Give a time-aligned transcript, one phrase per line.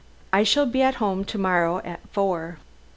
[0.33, 2.57] I shall be at home to morrow at four."